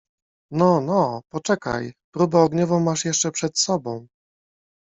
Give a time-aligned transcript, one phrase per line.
[0.59, 4.07] —No, no, poczekaj, próbę ogniową masz jeszcze przed sobą.